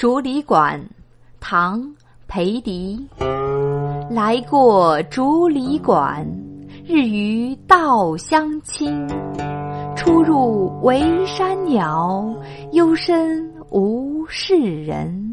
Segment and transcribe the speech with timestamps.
[0.00, 0.82] 竹里馆
[1.40, 1.86] 唐
[2.26, 3.06] 裴迪。
[4.10, 6.26] 来过竹里馆
[6.86, 9.06] 日与道相亲。
[9.94, 12.34] 出入围山鸟
[12.72, 15.29] 幽深无事人。